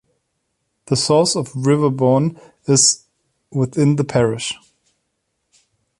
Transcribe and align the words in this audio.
The 0.85 0.95
source 0.95 1.35
of 1.35 1.53
the 1.53 1.59
River 1.59 1.91
Bourne 1.91 2.39
is 2.67 3.03
within 3.51 3.97
the 3.97 4.03
parish. 4.03 4.51